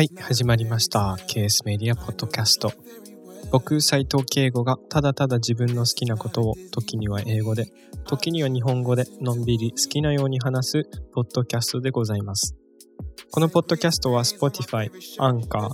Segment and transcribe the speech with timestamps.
[0.00, 1.18] はい、始まりました。
[1.26, 2.72] ケースメディアポッドキャスト。
[3.52, 7.66] 僕、斉藤慶吾がただただ自分の好きなことを時には英語で、
[8.06, 12.56] 時には日本語でのんびり好きなように話すポッドキャストでございます。
[13.30, 15.68] このポッドキャストは Spotify、Anchor、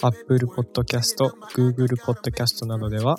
[0.00, 1.16] Apple Podcast、
[1.52, 3.16] Google Podcast などでは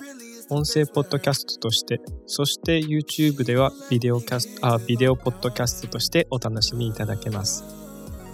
[0.48, 7.83] 音声ポッドキャストとして、そして YouTube ではビデオキャスト、あ、ビデオポッドキャストとしてお楽しみいただけます。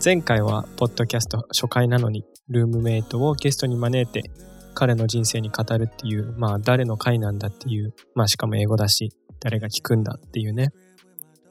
[0.02, 4.30] 前回はポッドキャスト初回なのにルームメイトをゲストに招いて
[4.72, 10.68] 彼の人生に語るっていうまあ誰の回なんだっていうまあしかも英語だし誰が聞くんだっていうね。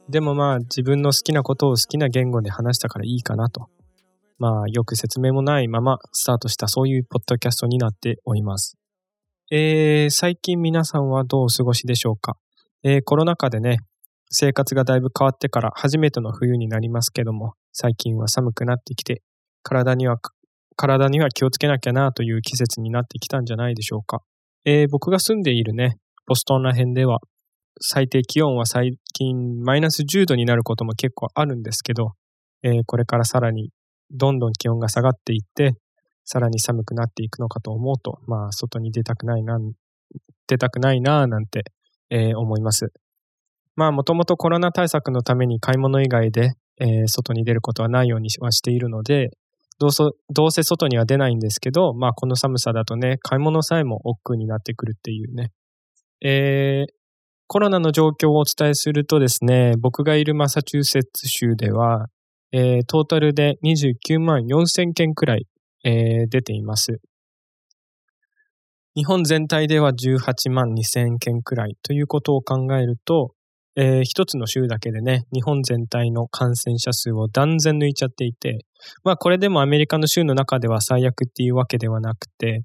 [0.08, 3.68] でもまあ自分の好きなことを好きな言語で話したからいいかなと。
[4.38, 8.76] まあよく説明もないままスタートしたそういうポッドキャストになっております。
[9.52, 12.36] えー、最近皆さんはどうお過ごしでしょうか？
[12.82, 13.78] えー、コロナ禍でね
[14.30, 19.22] 生活がだいぶ変わってから初めての冬になりますけども最近は寒くなってきて、
[19.62, 20.16] 体には、
[20.76, 24.22] 体には気をつけなきゃなという季節になってきたんじゃないでしょうか。
[24.64, 27.20] えー、僕が住んでいるね、ボストンら辺では、
[27.80, 32.12] 最低気温は最近マイナス10度になることも結構あるんですけど、
[32.62, 33.70] えー、これからさらに
[34.10, 35.74] どんどん気温が下がっていって、
[36.24, 39.58] さらに寒くなっていくのかと思うと、まあ、外に出たくないな、
[40.48, 41.64] 出たくないな、なんて、
[42.10, 42.92] えー、思います。
[43.80, 49.30] まあ、もともとコロナ対策のために買い物以外で、えー、外に出ることはないようにはしているので、
[49.78, 55.50] どうそどうせ外には出ないんですけど、まあこの寒さだとね、買い物さえも億劫になってくるっていうね。
[56.20, 56.92] えー、
[57.46, 62.08] コロナの状況をお伝えするとですね、僕がいるマサチューセッツ州では、
[62.52, 65.46] えー、トータルで29万4000件くらい、
[65.84, 67.00] えー、出ています。
[68.94, 73.32] 日本全体では18万2000件くらいということを考えると、
[73.76, 78.66] えー、一つの州だけでね、日本全体の感染者数を断然抜いちゃっていて、
[79.04, 82.62] まあこれでもアメリカの州の中では最悪っていうわけではなくて、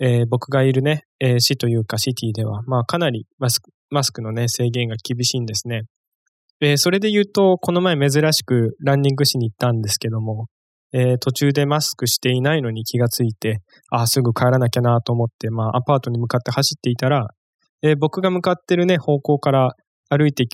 [0.00, 5.82] えー、僕がいるね、えー、市というかシティでは、まあかなりマスクマスクのね、制限が厳しいんですね。
[6.60, 10.46] えー、それで言うと、この前珍しくランニングしに行ったんですけども、
[10.92, 13.60] えー、途中でマスクしていないのに気がついて、
[13.90, 17.28] あ、すぐ帰らなきゃなと思って、まあアパートに向かって走っていたら、
[17.82, 19.74] えー、僕が向かってるね、方向から
[20.08, 20.46] 歩いて、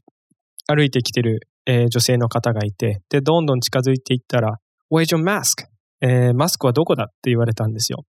[0.66, 4.58] 歩いてきてる、えー、女性の方がいて、で、どんどん近づいていったら、
[4.90, 5.66] Where's your mask?
[6.00, 7.04] えー、マスクはどこだ？
[7.04, 8.04] って言われたんですよ。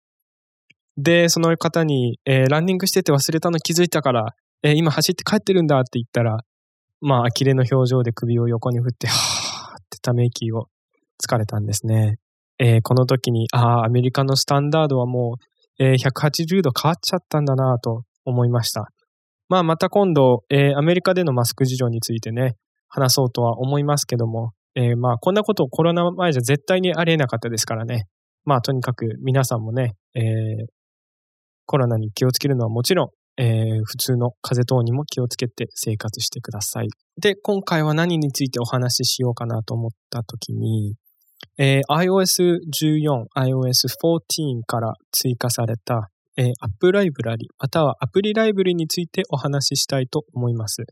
[0.98, 6.40] で、その方に、えー、ランニングしてて忘れたの気づいたから、えー、今走って帰ってるんだって言ったら、
[7.02, 10.68] まあ、呆れの表情で首を横に振って、はーってため息を
[11.18, 12.18] つかれたんですね。
[12.60, 15.38] えー、この時に、ああ、アメリカのスタンダードはも
[15.80, 18.90] う、えー、180度変わっちゃったんだなと思いました。
[19.50, 22.56] まあ、また今度、えー、アメリカでのマスク事情についてね、
[22.88, 28.06] 話そうとは思いますけども、えー、まあ、こんなことコロナ前じゃ絶対にありえなかったですからね。
[28.46, 30.24] まあ、とにかく皆さんもね、えー、
[31.66, 36.90] コロナに気をつけるのはもちろん、えー、普通の風邪等にも気をつけて生活してください。
[37.20, 40.96] で、今回は何についてお話ししようかなと思ったときに、
[41.58, 50.86] えー、iOS14、iOS14 から追加されたえー、アップライブラリ、またはアプリライブリについてお話ししたいと思います。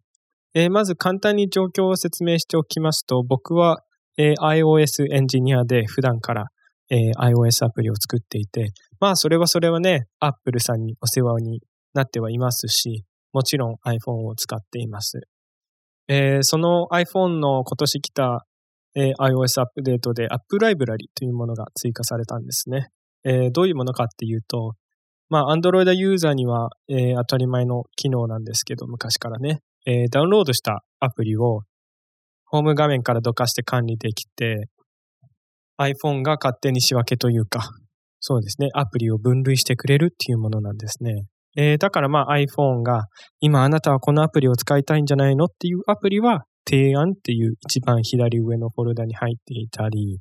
[0.54, 3.84] えー、まず簡単に状況を説明しておきますと、僕は、
[4.18, 6.46] えー、iOS エンジニアで普段から、
[6.90, 11.62] え iOS アプリを作っていて、まあそれはそれはね、Apple さんにお世話に
[11.94, 15.20] なってはいますし、もちろん iPhone を使っています。
[16.08, 18.48] えその iPhone の今年来た、
[18.96, 22.88] え iOS アップデートで App ライブラリというものが追加されたんですね。
[23.26, 24.76] えどういうものかっていうと、
[25.30, 31.62] まあ、Android ユーザーには、えー、当たり前の機能なんですけど、昔からね、えー、ダウンロードしたアプリを
[32.46, 34.70] ホーム画面からどかして管理できて、
[35.80, 37.70] iPhone が勝手に仕分けというか、
[38.20, 41.26] そうですね、アプリを分類してくれるっていうものなんですね。
[41.56, 43.06] えー、だからまあ iPhone が、
[43.40, 50.20] 今あなたはこのアプリを使いたいんじゃないのっていうアプリは、提案っていう一番左上のフォルダに入っていたり、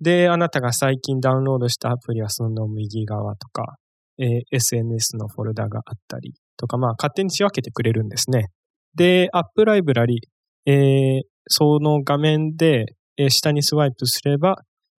[0.00, 3.76] で、あなたが最近ダウンロードしたアプリはその右側とか、
[4.20, 8.48] え、SNS のフォルダがあったりとか、まあ、勝手に仕分けてくれるんですね。
[8.94, 10.20] で、アップライブラリ、
[10.66, 12.84] えー、その画面で、
[13.16, 14.56] え、下にスワイプすれば、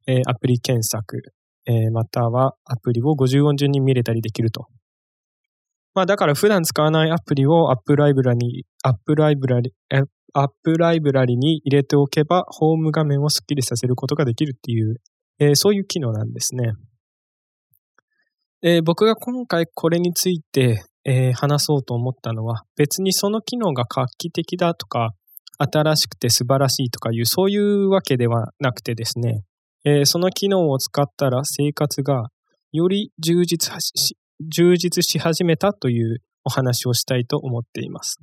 [0.06, 1.18] え、アプリ検索、
[1.66, 4.66] え、またはアプリを50音順に見れたりできると。
[5.94, 9.74] まあ、だから普段使わないアプリをアップライブラリ、アップライブラリ、
[10.32, 14.96] アップライブラリに入れておけば、ホーム画面をスッキリさせることができるっていう、
[15.38, 16.72] えー、そういう機能なんですね。
[18.62, 25.10] えー、僕が今回これについて、えー、話そうと思ったのは別にその機能が画期的だとか
[25.58, 29.44] 新しくて素晴らしいとかいうそういうわけではなくてですね、
[29.84, 32.28] えー、その機能を使ったら生活が
[32.72, 34.16] より充実し
[34.48, 38.18] 充実し始めたというお話をしたいと思っています。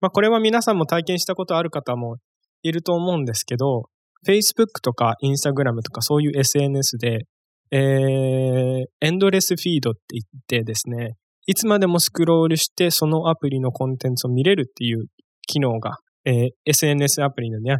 [0.00, 2.16] まあ、これは皆さんも体験したことある方も
[2.62, 3.84] いると思うんですけど、
[4.26, 7.26] Facebook とか Instagram とかそういう SNS で、
[7.74, 11.16] えー、エンドレスフィードって言ってですね、
[11.46, 15.06] いつまでもスクロールしてそのアプリのコンテンツを見れるっていう
[15.46, 15.96] 機能が、
[16.26, 17.78] えー、SNS アプリのね、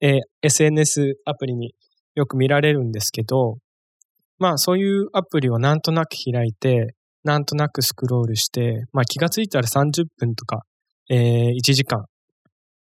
[0.00, 1.74] えー、SNS アプリに
[2.14, 3.58] よく見られるんですけど、
[4.38, 10.62] まあそういうアプリをなんとなく開いて、なんとなくスクロールして、まあ気がついたら30分とか、
[11.10, 12.06] えー、1時間、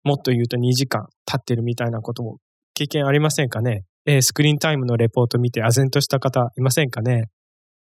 [0.04, 2.38] もっと言うと2時間経ってるみたいなことも
[2.74, 3.84] 経験ありませんかね？
[4.06, 7.30] えー、スクリーンタイムのレポート見て唖然とした方いませんかね？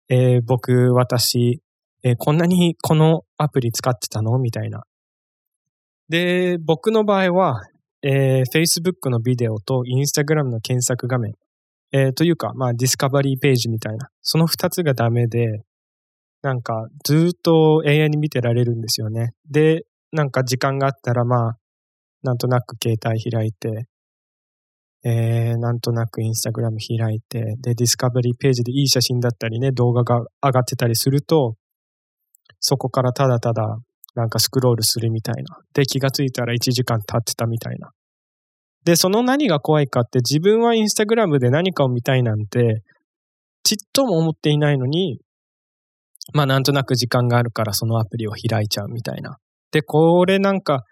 [0.09, 1.61] えー、僕、私、
[2.03, 4.39] えー、こんなにこのアプリ使ってたの？
[4.39, 4.85] みたいな。
[6.09, 7.63] で、僕の場合は、
[8.03, 11.35] えー、Facebook のビデオと Instagram の検索画面、
[11.93, 15.65] えー、というか、まあ、ディスカバリーページみたいな、その二つがダメで、
[16.43, 19.33] なんか、ずっと永遠に見てられるんですよね。
[19.51, 21.59] で、なんか時間があったら、まあ、
[22.23, 23.87] なんとなく携帯開いて、
[25.09, 31.55] えー、なんとなくインスタグラム開いて、で、ディスカバリーページでいい写真だったりね、動画が上がってたりすると、
[32.59, 33.79] そこからただただ、
[34.17, 35.59] なんかスクロールするみたいな。
[35.75, 37.91] で、気がついたら1時間経ってたみたいな。
[38.85, 42.83] で、その何が怖いかって自分はインスタグラムで何かを見たいなんて、
[43.63, 45.21] ちっとも思っていないのに、
[46.33, 49.39] まあなんとなく時間があるからそのアプリを開いちゃうみたいな。
[49.71, 50.83] で、これなんか、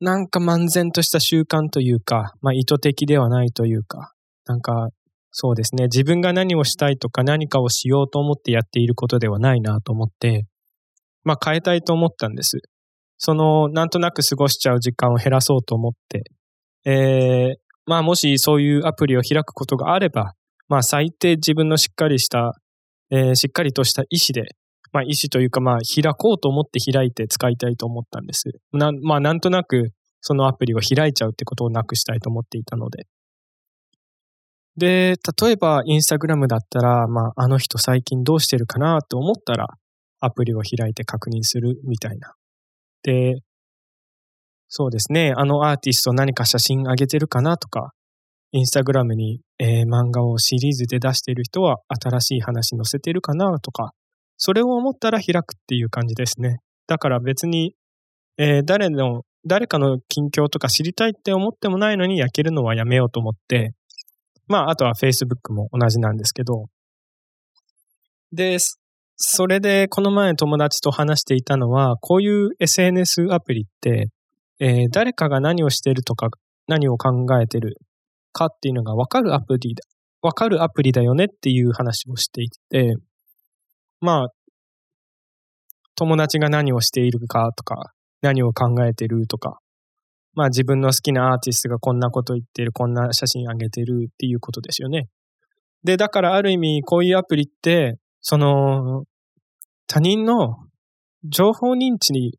[0.00, 4.12] なんか漫然とした習慣というか、まあ意図的ではないというか、
[4.46, 4.90] なんか
[5.36, 10.46] そうですね、自分が何をしたいとか何かをしようと思ってやっていることではないなと思って、
[11.24, 12.62] まあ変えたいと思ったんです。
[13.18, 16.22] その、なんとなく過ごしちゃう時間を減らそうと思って、
[16.84, 20.34] えー、まあもしそういうアプリを開くことがあれば、
[20.68, 22.52] まあ最低自分のしっかりした、
[23.10, 24.54] えー、しっかりとした意思で、
[24.94, 28.44] まあ意思というかまあ開こうと思って開いて使いたいと思ったんです。
[28.72, 33.06] なまあなんとなくそのアプリを開いちゃうってことをなくしたいと思っていたので。
[34.76, 39.66] で、例えばインスタグラムだったら、まああの人最近どうしてるかなと思ったら、
[40.20, 42.34] アプリを開いて確認するみたいな。
[43.02, 43.42] で、
[44.68, 47.92] そうですね、あのアーティスト何か写真あげてるかなとか、
[48.52, 53.92] インスタグラムに、えー、漫画をシリーズで出している人は新しい話載せてるかなとか、
[54.36, 56.58] それを思ったら開くっていう感じですね。
[56.86, 57.74] だから別に、
[58.36, 63.72] えー、誰の、誰かの近況とか知りたいって思ってもないのに焼けるのはやめようと思って、
[64.46, 66.66] まあ、あとは Facebook も同じなんですけど、
[68.32, 68.58] で、
[69.16, 74.08] それでこの前友達と話していたのは、こういう SNS アプリって、
[74.58, 76.28] えー、誰かが何をしてるとか、
[76.66, 77.76] 何を考えてる
[78.32, 79.82] かっていうのがわかるアプリだ、
[80.22, 82.96] わかるアプリだよねっていう話をしていて、
[84.04, 84.28] まあ、
[85.96, 89.60] 友達が何をしているかとか、何を考えてるとか、
[90.34, 95.08] まあ自分の好きなアーティストがこんなこと言ってる、こんな写真あげてるっていうことですよね。
[95.84, 99.04] で、だからある意味こういうアプリって、その、
[99.86, 100.56] 他人の
[101.24, 102.38] 情報認知に、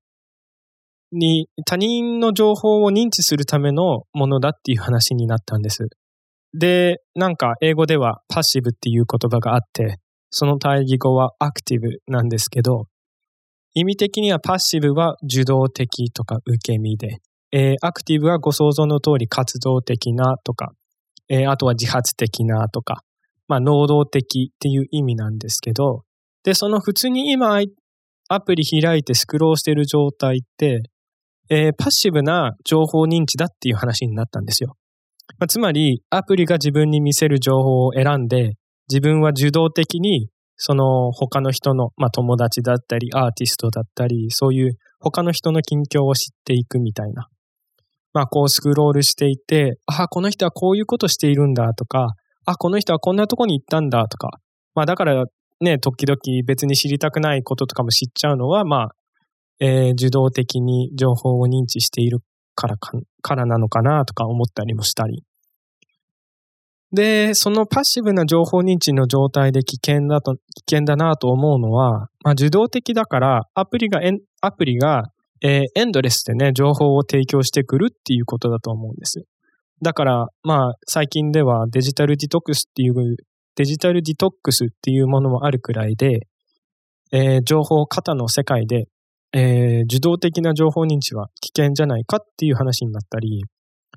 [1.11, 5.87] に、他人の情報を認知するためのものだっていう話になったんです。
[6.53, 9.97] で、なんか英語ではパッシブっていう言葉があって、
[10.29, 12.87] その対義語はアクティブなんですけど、
[13.73, 17.19] 意味的にはパッシブは受動的とか受け身で、
[17.51, 20.71] えー、アクティブはご想像の通り活動的なとか、
[21.29, 23.03] えー、あとは自発的なとか、
[23.47, 26.03] まあ、能動的っていう意味なんですけど、
[26.43, 27.59] で、その普通に今
[28.27, 30.83] アプリ開いてスクロールしてる状態って、
[31.49, 34.75] えー、パッシブな情報認知だっていう話になったんですよ。
[35.39, 38.53] まあ、つまり、アプリが自分に見せる情報を選んで、
[38.89, 47.27] 自分は受動的に、その他の人の、まあ、友達だったり、アーティストだったり、そういう他の人の近況を知っていくみたいな。
[48.13, 52.15] まあ、こうスクロールしていて、ああ、この人はこういうことしているんだとか、
[52.45, 54.39] あ、この人はこんなとこに行ったんだとか、
[54.73, 55.25] まあだから
[55.61, 58.89] ね、時々別に知りたくないこととかも知っちゃうのは、まあ、
[59.59, 62.19] えー、受動的に情報を認知している
[62.55, 65.23] からか、からなのかなとか思ったりもしたり。
[66.95, 73.99] で、そのパッシブな情報認知の状態で危険だと、危険だなと思うのは、まあ受動的だからアプリが、
[74.41, 75.03] アプリが、
[75.43, 79.25] えー、エンドレスでね、情報を提供してくるっていうことだと思うんです。
[79.81, 83.17] だから、まあ、最近ではデジタルディトックスっていう、
[83.55, 86.27] デジタルディトックスっていうものもあるくらいで、
[87.11, 88.85] えー、情報過多の世界で、
[89.33, 93.43] えー、受動的な情報認知は危険じゃないかっていう話になったり、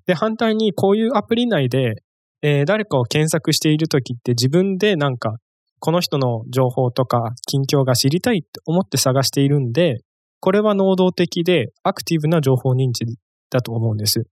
[0.06, 2.02] で、反対にこういうアプリ内で、
[2.42, 5.36] えー、誰かを検索しているときって自分でなんか、
[5.80, 10.00] この人の情報とか近況が知りたいって思って探しているんで、
[10.40, 13.04] これは能動的でアクティブな情報認知
[13.50, 14.26] だと思うんです。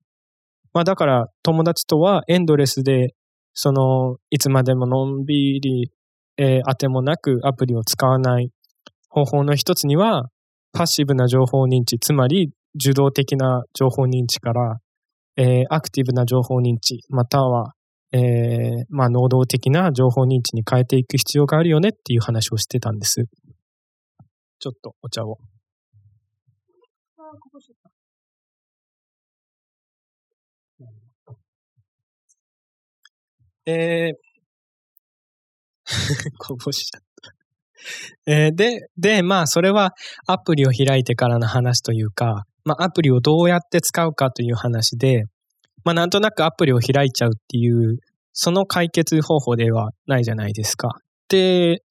[0.73, 3.15] まあだから友達とはエンドレスで、
[3.55, 5.91] その、いつまでものんびり、
[6.37, 8.51] えー、当てもなくアプリを使わない
[9.09, 10.29] 方法の一つには、
[10.73, 14.77] パッシブな情報認知、つまり受動的な情報認知から、
[15.39, 17.73] えー、アクティブな情報認知、または、
[18.13, 23.25] えー、まあ、能動的な情報認知に変えていく必要があるよねっていう話をしてたんです。
[24.59, 25.39] ちょっとお茶を。
[33.69, 34.27] えー、
[36.39, 37.07] こぼしちゃった。
[38.27, 39.93] えー、で、で、まあ、それは
[40.27, 45.25] アプリを開いてからの話というか、まあ、アプリをどうやって使うかという話で、
[45.87, 48.01] まあ、なんとなくアプリを開いちゃうっていう、
[48.33, 50.97] その解決方法ではないじゃないですか。
[51.29, 51.85] で、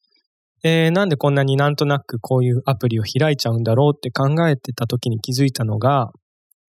[0.66, 6.12] えー、なんでこんなになんとなくこういうアプリを開いちゃうんだろうって考えてた時に気づいたのが、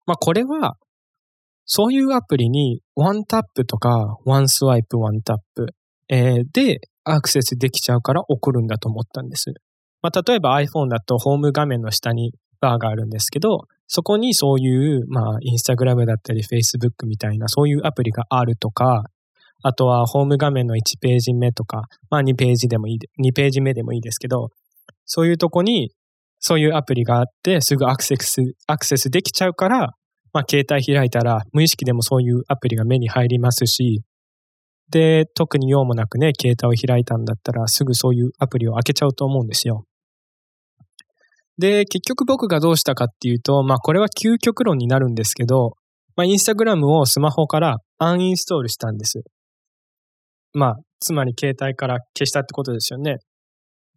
[0.07, 0.77] まあ、これは、
[1.65, 5.67] そういうアプリにワンタップとかワンスワイプワンタップ、
[6.09, 9.53] えー、でアクセスできちゃうから起こるんだと思ったんです。
[10.01, 19.03] まあ、例えば iPhone だとホーム画面の下にバーがあるんですけど、そこにそういう、まあ、インスタグラムだったり、Facebook みたいな、そういうアプリがあるとか、
[19.63, 24.47] あとは、ホーム画面の1ページ目とか、まあ、2ページでもいい、2ページ目でもいいですけど、
[25.05, 25.91] そういうとこに、
[26.39, 29.89] そういうアプリがあって、すぐアクセス、アクセスできちゃうから、
[30.31, 34.03] まあ、携帯開いたら、無意識でもそういうアプリが目に入りますし、
[34.89, 39.83] で、特に用もなくね、携帯を開いたんだったら、すぐそういうアプリを開けちゃうと思うんですよ。
[41.61, 45.75] で、結局僕がどうしたかっていうと、まあこれは究極論になるんですけど、
[46.15, 49.21] まあインスタグラムをスマホからアンインストールしたんです。
[50.53, 53.17] まあ、つまり携帯から消したってことですよね。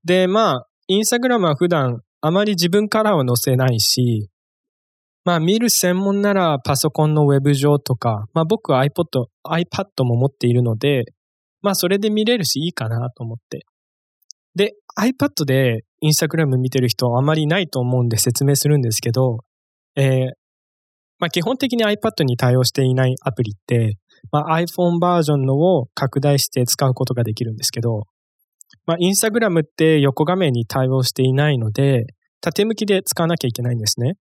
[0.05, 4.29] で、まあ、インスタグラムは普段あまり自分からは載せないし、
[5.25, 11.07] まあ見る専門ならパソコンのウェブ上とか、まあ僕は iPod、iPad も持っているので、
[11.63, 13.65] まあそれで見れるしいいかなと思って。
[14.55, 19.39] で、iPad でインスタグラム見てる人はあまりないと思うんで説明するんですけど、
[19.97, 20.27] えー、
[21.19, 23.97] まあ、基本的に iPad に対応していないアプリって、
[24.31, 28.03] まあ、iPhone バージョンのを拡大して使うことができるんですけど、
[28.85, 32.05] まあ、インスタグラムって横画面に対応していないので、
[32.43, 34.17] 縦向きで使わなきゃいけないんですね。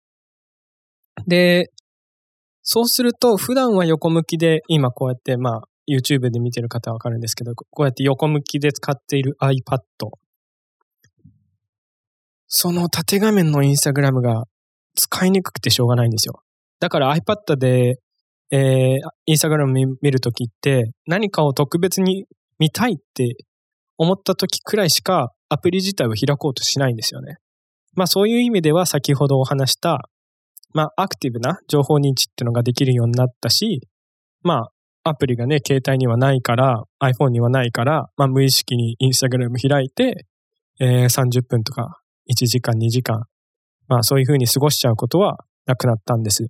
[1.26, 1.72] で、
[2.62, 9.80] そうすると、普段は横向きで、今こうやって、まあ、YouTube で見てる方はわかるんですけど、こうやって横向きで使っている iPad。
[12.54, 14.44] その縦画面のインスタグラムが
[14.96, 16.42] 使いにくくてしょうがないんですよ。
[16.82, 17.98] だから iPad で、
[18.52, 22.26] えー、インスタグラム見るときって、何かを特別に
[22.60, 23.38] 見たいって
[23.98, 27.38] 思ったときくらいしかアプリ自体を開こうとしないんですよね。
[27.94, 30.10] まあそういう意味では先ほどお話した、
[30.74, 33.80] まあアクティブな情報認知っていうのができるようになったし、
[34.44, 34.72] まあ
[35.10, 40.26] アプリがね、携帯にはないから、iPhone にはないから、まあ、無意識にインスタグラム開いて、
[40.82, 43.24] えー、30分とか1時間、2時間、
[43.88, 46.48] まあそういうふうに過ごしちゃうことはなくなったんです。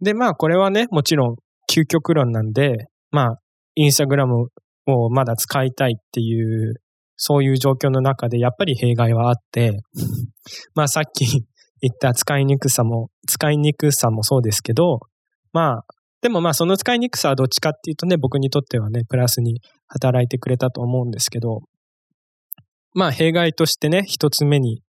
[0.00, 1.36] で、まあこれはね、もちろん
[1.70, 3.38] 究極論なんで、まあ
[3.74, 4.48] インスタグラム
[4.86, 6.74] をまだ使いたいっていう、
[7.16, 9.80] そういう状況の中でやっぱり弊害はあって、
[10.74, 11.26] まあさっき
[11.80, 15.00] 言った使いにくさも、使いにくさもそうですけど、
[15.52, 15.84] まあ
[16.22, 21.60] でもまあその使いにくさはどっちかっていうとね、僕にとってはね、プラスに働いてくれたと思うんですけど、
[22.94, 24.82] まあ弊害としてね、一つ目に、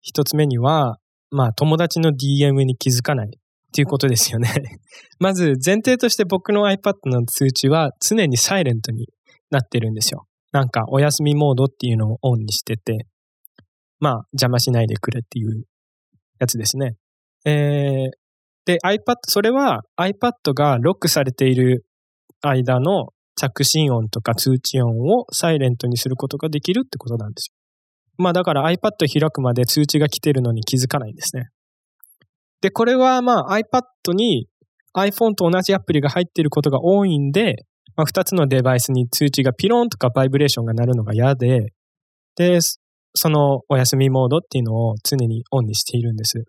[0.00, 0.98] 一つ目には、
[1.30, 3.30] まあ友達の DM に気づかないっ
[3.72, 4.50] ていうことですよね。
[5.18, 9.08] まず前提として僕の iPad の通知は常にサイレントに
[9.50, 10.26] なってるんですよ。
[10.52, 13.06] なんかお休みモードっていうのをオンにしてて、
[13.98, 15.64] まあ邪魔しないでくれっていう
[16.38, 16.96] やつですね。
[17.44, 18.10] えー、
[18.64, 21.84] で、iPad、それは iPad がロックされている
[22.42, 23.08] 間の
[23.50, 27.54] 着信音とか通知音をサイレントにすることができるってことなんですよ。
[28.18, 31.48] まあだから iPad 開くまで通知が来てるのに気づかないんですね。
[32.60, 34.46] で、これはまあ iPad に
[34.96, 37.56] iPhone と同じアプリが入っていることが多いんで、
[37.96, 41.72] まあ、2つのデバイスに通知がピロンとかバイブレーションが鳴るのが嫌で、
[42.36, 42.58] で、
[43.14, 46.44] そのお休みモードっていうのを常にオンにしているんです。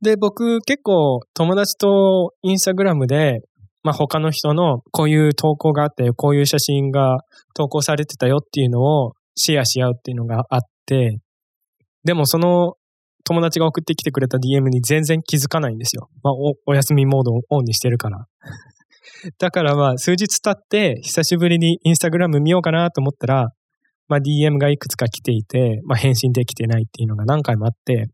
[0.00, 3.40] で、僕結構友達とインスタグラムで、
[3.82, 7.18] まあ他の人のこういう投稿があって、こういう写真が
[7.54, 11.18] 投稿されてたよっていうのをシェアし合うっていうのがあって、
[12.04, 12.74] でもその
[13.24, 16.08] 友達が送ってきてくれた DM に全然気づかないんですよ。
[16.22, 18.26] まあお、お休みモードをオンにしてるから。
[19.38, 23.52] だからまあ、数日経って、久しぶりにインスタグラム見ようかなと思ったら、
[24.08, 28.08] まあ DM がいくつか来ていて、まあ返信できてないっていうのが何回もあって、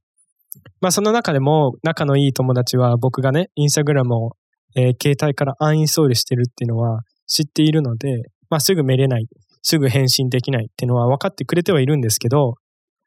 [0.81, 4.31] まあその中でも仲のいい友達は僕がね、インスタグラムを、
[4.79, 9.27] えー、携帯からアンインストールしてるっていうのは知っているので、まあすぐ見れない、
[9.63, 12.55] すぐ返信できないっていうのは分かってくれてはいるんですけど、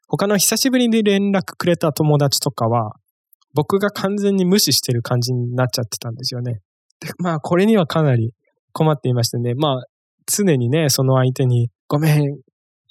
[0.06, 2.92] 他の久しぶりに連絡くれた友達とかは、
[3.54, 6.60] 僕が完全に無視してる感じになっちゃってたんですよね。
[7.00, 8.34] でまあこれにはかなり
[8.72, 9.84] 困っていましてね、まあ
[10.26, 12.38] 常にね、その相手に、ごめん、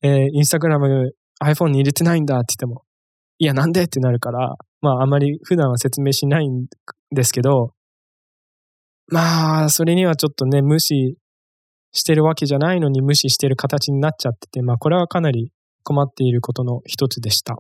[0.01, 1.11] えー、インスタグラム
[1.43, 2.83] iPhone に入れてないんだって言っても、
[3.37, 3.83] いや、なんで？
[3.83, 6.65] ってなるから、まあ、あまり普段は説明しないん
[7.11, 7.73] ですけど、
[9.11, 11.17] まあ、それにはちょっとね、無視
[11.91, 15.51] してるわけじゃないのに無視してる形になっちゃってて、まあ、これはかなり
[15.83, 17.57] 困っていることの一つでした。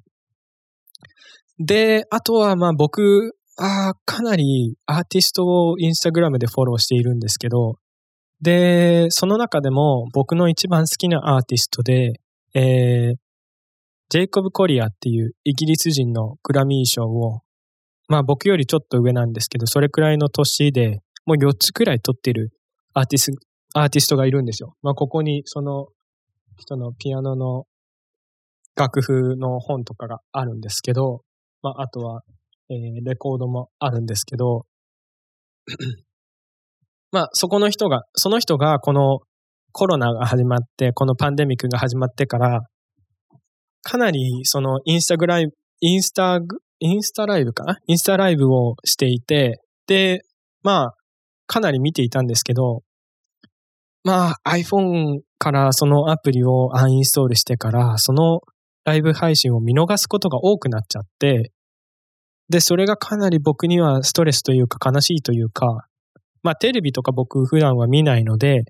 [1.59, 7.75] で、あとは、まあ、僕、ああかなりアーティストをインスタグラムでフォローしているんですけど、
[8.41, 12.13] で、その中でも僕の一番好きなアーティストで、
[12.55, 13.15] えー、
[14.09, 17.41] ジェイコブ・コリアっていうイギリス人のグラミー賞を、
[18.07, 22.51] まあ僕よりちょっと上なんですけど、それくらいの年でもう4つくらい取ってる
[22.93, 23.31] アーティス
[23.73, 24.75] アーティストがいるんですよ。
[24.81, 25.87] まあここにその
[26.57, 27.65] 人のピアノの
[28.75, 31.21] 楽譜の本とかがあるんですけど、
[31.61, 32.21] まああとは、
[32.69, 34.65] えー、レコードもあるんですけど、
[37.11, 39.19] まあそこの人が、その人がこの
[39.71, 42.61] コロナが始まって、このパンデミックが始まってから、
[43.83, 46.39] かなりそのインスタグライブ、インスタ、
[46.79, 47.77] インスタライブかな？
[47.87, 50.21] インスタライブをしていて、で、
[50.63, 50.95] まあ、
[51.51, 52.81] かなり見ていたんですけど、
[54.05, 58.39] まあ iPhone からそのアプリをアンインストールしてから、その
[58.85, 61.51] ライブ配信を見逃すことが多くなっちゃって、
[62.47, 65.87] で、それがかなり僕にはストレスというか悲しいというか、
[66.41, 68.63] まあテレビとか僕普段は見ないので、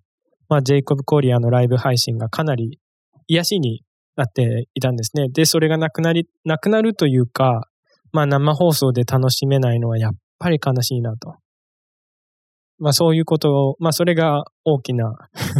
[0.49, 2.79] まあジェイコブ・コリアのライブ配信がかなり
[3.27, 3.83] 癒しに
[4.15, 5.29] なっていたんですね。
[5.29, 7.67] で、それがなくなり、なくなるというか、
[8.11, 11.35] まあ生放送で楽しめないのはやっぱり悲しいなと。
[12.81, 15.13] まあそういうことを、まあそれが大きな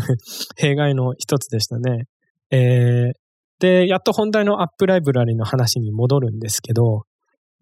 [0.57, 2.07] 弊害の一つでしたね。
[2.49, 3.13] えー、
[3.60, 7.03] で、やっと本題のアップライブラリの話に戻るんですけど、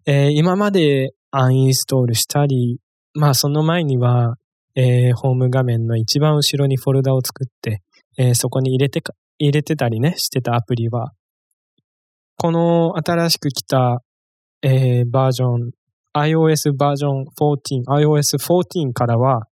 [0.06, 2.80] えー、今までアンインストールしたり、
[3.12, 4.36] まあその前には、
[4.74, 7.82] えー、ホーム画面の一番後ろにフォルダを作って、
[8.16, 11.12] えー、そこに入れてか入れてたりね、してたアプリは、
[12.38, 14.02] この新しく来た、
[14.62, 15.70] えー、バージョン、
[16.14, 19.46] iOS バージョン14、iOS 14からは、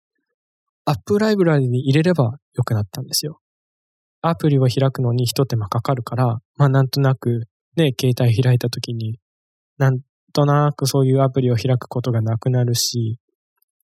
[0.88, 3.40] アップライブラリに入れれば良くなったんですよ。
[4.22, 7.42] アプリを開くのに一手間かかるから、まあなんとなく
[7.76, 9.18] ね、携帯開いた時に、
[9.76, 10.00] なん
[10.32, 13.18] となくそういうアプリを開くことがなくなるし、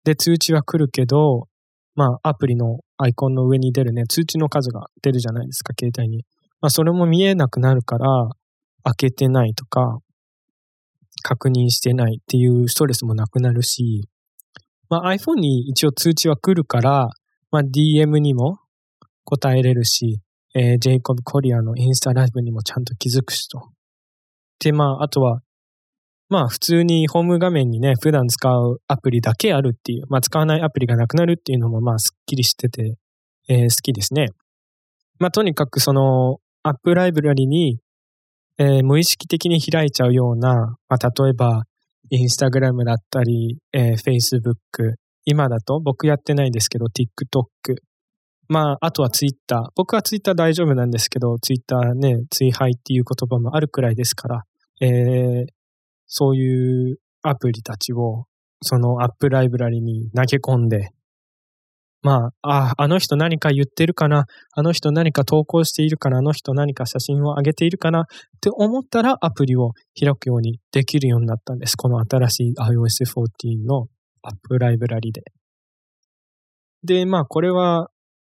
[0.05, 1.49] で、通知は来るけど、
[1.95, 6.27] まあ、アプリのアイコンの上に出るね、通知の数が出るじゃないですか、携帯に。
[6.61, 8.29] まあ、それも見えなくなるから、
[8.85, 10.01] 開けてないとか、
[11.23, 14.09] 確認してないっていうストレスもなくなるし、
[14.93, 17.09] まあ、iPhone に一応通知は来るから、
[17.51, 18.59] まあ、DM にも
[19.25, 20.21] 答えれるし、
[20.55, 23.71] えー、ジェイコブ・コリアのインスタライブにもちゃんと気づくしと。
[24.63, 25.41] で、まあ、あとは、
[26.29, 32.99] まあ普通にホーム画面にね、普段使うアプリだけあるっていう、まあ使わないアプリがなくなるっていうのもまあスッキリしてて、
[33.49, 34.29] えー、好きですね。
[35.19, 37.79] まあとにかくそのアップライブラリに、
[38.59, 41.65] えー、無意識的に開いちゃうような、まあ例えば
[42.15, 47.77] インスタグラムだったり、えー、Facebook、今だと僕やってないですけど TikTok、
[48.49, 49.63] まあ、あとはツイッター。
[49.77, 54.43] 僕はツイッター大丈夫なんですけど、ツイッターね、追廃っていう言葉もあるくらいですから、
[54.83, 55.47] えー、
[56.07, 58.27] そういうアプリたちを、
[58.61, 60.91] そのアップライブラリに投げ込んで、
[62.03, 68.01] まあ、あ、あの人何か言ってるかな、あの人何か投稿しているかな、あの人何か写真を上げているかな？
[68.01, 68.05] っ
[68.41, 71.77] て思ったらアプリを開くようにできるようになったんです。
[71.77, 73.87] この新しい iOS14 の
[74.23, 75.23] アップライブラリで。
[76.85, 77.89] で、まあこれは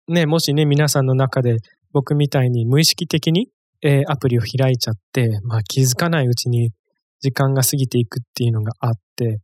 [0.07, 1.57] ね、もしね、皆さんの中で
[1.93, 3.49] 僕みたいに無意識的に、
[3.83, 6.71] えー、アプリを開いちゃって、まあ気づかないうちに
[7.21, 9.39] 時間が過ぎていくっていうのがあって、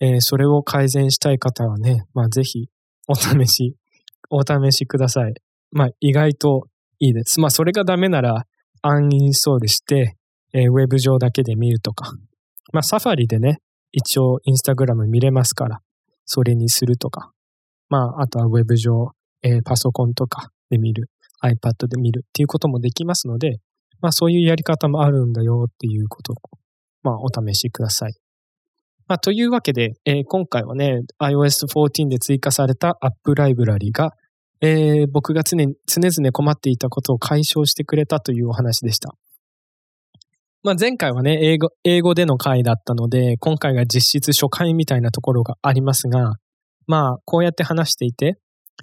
[0.00, 2.68] えー、それを改善したい方はね、まあぜひ
[3.06, 3.76] お試し、
[4.30, 5.34] お試しください。
[5.70, 7.40] まあ意外といいです。
[7.40, 8.46] まあそれがダメなら
[8.82, 10.16] アンインストールして、
[10.52, 12.12] えー、ウェブ上だけで見るとか。
[12.72, 13.60] まあサファリでね、
[13.92, 15.80] 一応インスタグラム見れますから、
[16.24, 17.32] それにするとか。
[17.88, 21.10] まああとはウェブ上、えー、パソコンとかで見る、
[21.42, 23.58] iPad で見るっていうこともできますので、
[24.00, 26.36] まあそういうやり方もあるんだよっていうことを
[27.06, 28.14] まあ、お試しください。
[29.08, 34.10] まあ、というわけで、えー今回はね、iOS14 で追加された App ライブラリが、
[34.60, 39.14] えー僕が常々困っていたことを解消してくれたというお話でした。
[40.64, 46.32] まあ、前回はね、英語、英語での回だったので、今回が実質初回みたいなところがありますが、
[46.88, 48.34] まあ、こうやって話していて、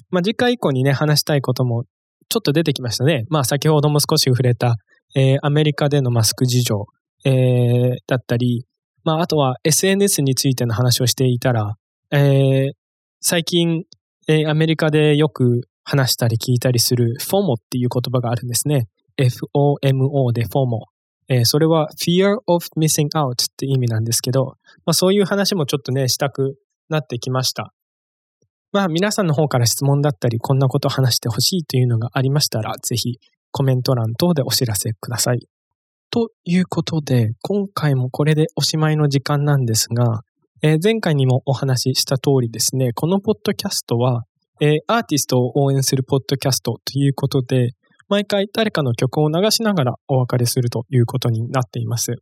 [0.10, 1.84] まあ、次回以降にね、話したいことも
[2.30, 3.26] ちょっと出てきましたね。
[3.28, 4.78] まあ、先ほども少し触れた、
[5.16, 6.86] えーアメリカでのマスク事情、
[7.26, 8.66] えーだったり、
[9.04, 11.76] まあ、あとは SNS についての話をしていたら、
[12.12, 12.72] えー
[13.26, 13.86] 最近、
[14.28, 18.88] えーアメリカでよく話したり聞いたりする FOMO っていう言葉があるんですね。
[19.18, 20.82] FOMO で FOMO。
[21.30, 26.58] えーそれは Fear of Missing Out って意味なんですけど、まあ、そういう話もちょっとね、したく
[26.90, 27.74] なってきました。
[28.74, 33.20] まあ皆さんの方から質問だったり、こんなこと話してほしいというのがありましたら、ぜひ
[33.52, 35.48] コメント欄等でお知らせください。
[36.14, 40.22] ということで、今回もこれでおしまいの時間なんですが、
[40.62, 44.22] えー前回にもお話しした通りですね、このポッドキャストは、
[44.62, 47.72] えーアーティストを応援するポッドキャストということで、
[48.10, 52.14] 毎回誰かの曲を流しながらお別れするということになっています。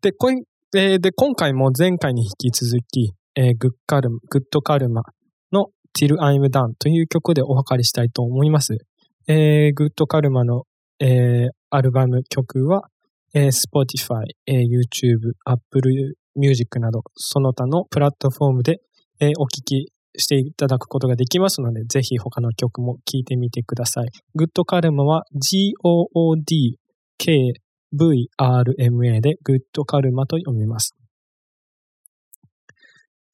[0.00, 0.30] で、こ
[0.74, 5.02] えーで今回も前回に引き続き、えーグッカルム、グッドカルマ
[5.52, 8.78] の Till I'm Done という曲でお別れしたいと思います。
[9.28, 10.62] えーグッドカルマの、
[10.98, 12.84] えーアルバム曲は、
[13.34, 18.80] えー Spotify、えー YouTube、Apple Music など、その他のプラットフォームで、
[19.20, 24.08] えーお聴きしていただくことができますので、ぜひ他の曲も聴いてみてください。
[24.34, 26.40] グッドカルマは G-O-O-D-K-V-R-M-A
[29.20, 30.94] でグッドカルマと読みます。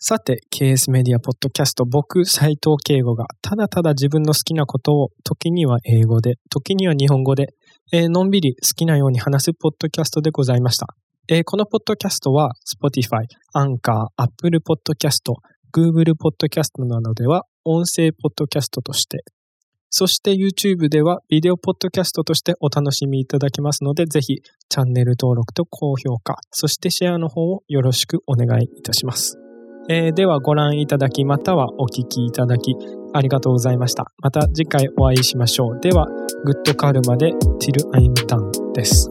[0.01, 7.49] さて、KS メディアポッドキャスト、僕、斉藤慶吾が、ただただ自分の好きなことを、時には英語で、時には日本語で、
[7.91, 10.89] えーのんびり好きなように話すポッドキャストでございました。
[11.27, 13.25] えーこのポッドキャストは、Spotify、
[13.55, 15.33] Anchor、Apple Podcast、
[15.75, 19.25] Google Podcast などでは、音声ポッドキャストとして、
[19.89, 24.37] そして YouTube ではビデオポッドキャストとしてお楽しみいただけますので、ぜひ
[24.69, 29.48] チャンネル登録と高評価、そしてシェアの方をよろしくお願いいたします。
[29.91, 32.77] えーではご覧いただきまたはお聞きいただき
[33.15, 34.13] ありがとうございました。
[34.19, 35.81] また次回お会いしましょう。
[35.81, 36.07] では、
[36.45, 39.11] グッドカルマで Till I'm Done です。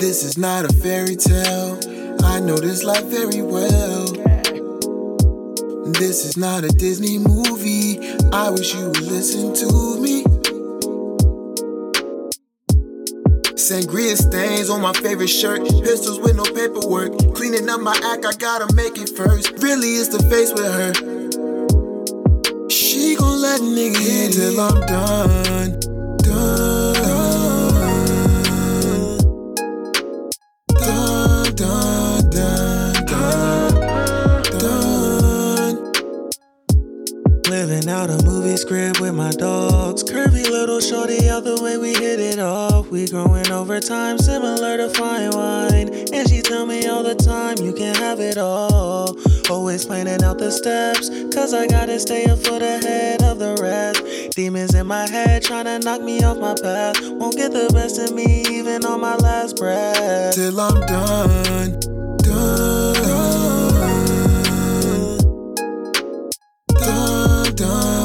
[0.00, 1.76] This is not a fairy tale.
[2.24, 4.06] I know this life very well.
[5.92, 8.00] This is not a Disney movie.
[8.32, 10.35] I wish you would listen to me.
[13.66, 15.60] Sangria stains on my favorite shirt.
[15.82, 17.18] Pistols with no paperwork.
[17.34, 19.50] Cleaning up my act, I gotta make it first.
[19.60, 20.92] Really, it's the face with her.
[22.70, 25.80] She gon' let nigga hit till I'm done.
[26.18, 26.94] Done.
[30.68, 31.85] Dun, dun,
[37.86, 40.02] Living out a movie script with my dogs.
[40.02, 42.88] Curvy little shorty out the way we hit it off.
[42.88, 45.90] We growing over time, similar to fine wine.
[46.12, 49.16] And she tell me all the time, you can have it all.
[49.48, 54.34] Always planning out the steps, cause I gotta stay a foot ahead of the rest.
[54.34, 56.96] Demons in my head trying to knock me off my path.
[57.02, 60.34] Won't get the best of me even on my last breath.
[60.34, 61.95] Till I'm done.
[67.56, 67.95] done.